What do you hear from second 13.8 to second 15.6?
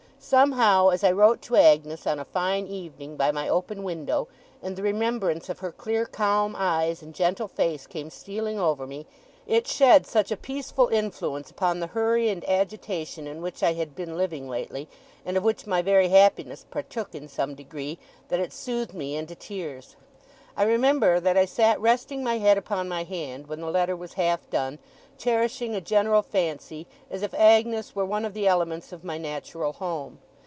been living lately, and of